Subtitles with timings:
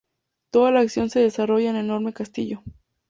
[0.49, 2.63] Toda la acción se desarrolla en un enorme castillo.